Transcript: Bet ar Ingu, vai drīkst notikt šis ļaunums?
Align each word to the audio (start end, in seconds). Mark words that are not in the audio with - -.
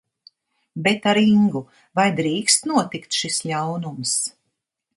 Bet 0.87 1.03
ar 1.11 1.19
Ingu, 1.23 1.61
vai 1.99 2.07
drīkst 2.21 2.67
notikt 2.73 3.21
šis 3.21 3.39
ļaunums? 3.51 4.19